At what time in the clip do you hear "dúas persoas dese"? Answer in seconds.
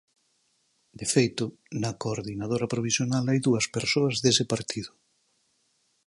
3.47-4.45